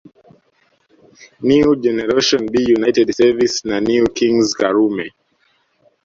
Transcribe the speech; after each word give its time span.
New 1.49 1.67
Generationb 1.85 2.51
United 2.77 3.07
Service 3.19 3.55
na 3.69 3.77
New 3.89 4.05
Kings 4.17 4.49
Karume 4.59 5.05